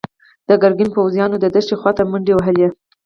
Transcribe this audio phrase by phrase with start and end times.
[0.47, 2.67] د ګرګين پوځيانو د دښتې خواته منډې وهلي.